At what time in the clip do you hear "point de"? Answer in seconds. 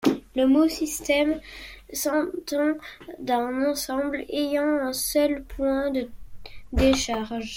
5.43-6.09